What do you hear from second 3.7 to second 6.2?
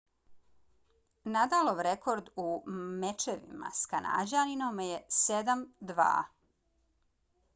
s kanađaninom je 7–2